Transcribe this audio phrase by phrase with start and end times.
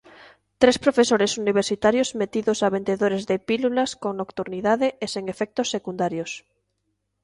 [0.61, 6.31] Tres profesores universitarios metidos a vendedores de pílulas con nocturnidade e sen efectos secundarios.